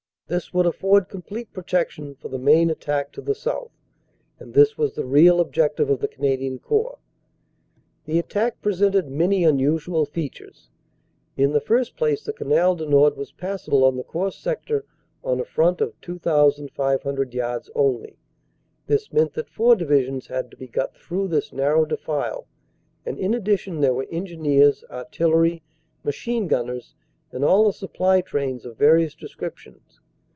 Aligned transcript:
This 0.27 0.53
would 0.53 0.65
afford 0.65 1.09
complete 1.09 1.51
protection 1.51 2.15
for 2.15 2.29
the 2.29 2.39
main 2.39 2.69
attack 2.69 3.11
to 3.11 3.21
the 3.21 3.35
south 3.35 3.71
and 4.39 4.53
this 4.53 4.77
was 4.77 4.93
the 4.95 5.03
real 5.03 5.41
objective 5.41 5.89
of 5.89 5.99
the 5.99 6.07
Canadian 6.07 6.57
Corps... 6.57 6.99
"The 8.05 8.17
attack 8.17 8.61
presented 8.61 9.09
many 9.11 9.43
unusual 9.43 10.05
features. 10.05 10.69
In 11.35 11.51
the 11.51 11.59
first 11.59 11.97
place 11.97 12.23
the 12.23 12.31
Canal 12.31 12.77
du 12.77 12.85
Nord 12.87 13.17
was 13.17 13.33
passable 13.33 13.83
on 13.83 13.97
the 13.97 14.05
Corps 14.05 14.31
sector 14.31 14.85
on 15.21 15.41
a 15.41 15.43
front 15.43 15.81
of 15.81 15.99
2,500 15.99 17.33
yards 17.33 17.69
only. 17.75 18.15
This 18.87 19.11
meant 19.11 19.33
that 19.33 19.49
four 19.49 19.75
divisions 19.75 20.27
had 20.27 20.49
to 20.51 20.55
be 20.55 20.67
got 20.69 20.95
through 20.95 21.27
this 21.27 21.51
narrow 21.51 21.83
defile, 21.83 22.47
and 23.05 23.19
in 23.19 23.33
addition 23.33 23.81
there 23.81 23.93
were 23.93 24.07
engineers, 24.09 24.85
artillery, 24.89 25.61
machine 26.05 26.47
gunners 26.47 26.95
and 27.33 27.43
all 27.43 27.65
the 27.65 27.73
supply 27.73 28.21
trains 28.21 28.65
of 28.65 28.77
various 28.77 29.13
descriptions. 29.13 29.97